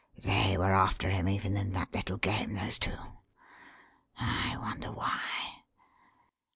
[0.17, 2.97] They were after him even in that little game, those two.
[4.17, 5.61] I wonder why?